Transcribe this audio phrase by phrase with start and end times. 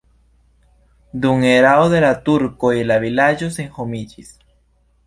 [1.25, 4.35] Dum erao de la turkoj la vilaĝo senhomiĝis.